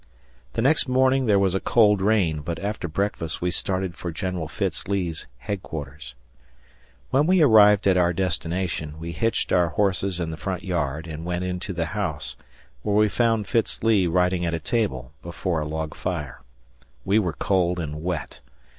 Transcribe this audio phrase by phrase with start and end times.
[0.53, 4.47] The next morning there was a cold rain, but after breakfast we started for General
[4.47, 6.15] Fitz Lee's headquarters.
[7.11, 11.23] When we arrived at our destination, we hitched our horses in the front yard and
[11.23, 12.35] went into the house,
[12.81, 16.41] where we found Fitz Lee writing at a table before a log fire.
[17.05, 18.39] We were cold and wet.